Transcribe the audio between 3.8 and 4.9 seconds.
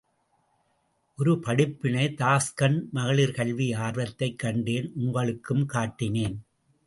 ஆர்வத்தைக் கண்டேன்